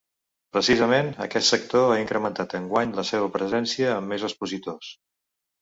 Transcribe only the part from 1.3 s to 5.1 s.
sector ha incrementat enguany la seva presència amb més expositors.